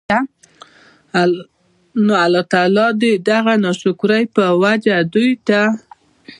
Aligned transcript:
نو 2.05 2.13
الله 2.25 2.43
تعالی 2.53 2.87
د 3.01 3.03
دغه 3.29 3.53
ناشکرۍ 3.65 4.23
په 4.35 4.45
وجه 4.63 4.95
دوی 5.13 5.31
ته 5.47 5.61